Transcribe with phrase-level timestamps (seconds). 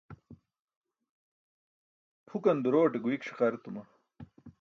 [2.27, 3.83] Pʰukan durowaṭe guik ṣiqar etuma.